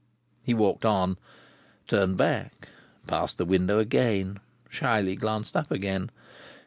He 0.41 0.55
walked 0.55 0.83
on, 0.83 1.19
turned 1.87 2.17
back, 2.17 2.67
passed 3.05 3.37
the 3.37 3.45
window 3.45 3.77
again, 3.77 4.39
shyly 4.67 5.15
glanced 5.15 5.55
up 5.55 5.69
again. 5.69 6.09